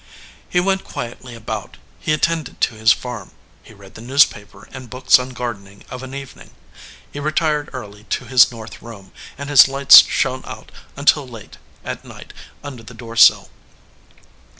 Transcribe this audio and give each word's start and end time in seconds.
He 0.49 0.59
went 0.59 0.83
quietly 0.83 1.35
about; 1.35 1.77
he 1.99 2.11
attended 2.11 2.59
to 2.61 2.73
his 2.73 2.91
farm; 2.91 3.33
he 3.61 3.71
read 3.75 3.93
the 3.93 4.01
newspaper 4.01 4.67
and 4.71 4.89
books 4.89 5.19
on 5.19 5.29
gar 5.29 5.53
dening 5.53 5.83
of 5.91 6.01
an 6.01 6.15
evening. 6.15 6.55
He 7.11 7.19
retired 7.19 7.69
early 7.71 8.05
to 8.05 8.25
his 8.25 8.49
north 8.51 8.81
room, 8.81 9.11
and 9.37 9.47
his 9.47 9.67
light 9.67 9.91
shone 9.91 10.41
out 10.45 10.71
until 10.95 11.27
late 11.27 11.57
at 11.85 12.03
night 12.03 12.33
under 12.63 12.81
the 12.81 12.95
door 12.95 13.15
sill. 13.15 13.51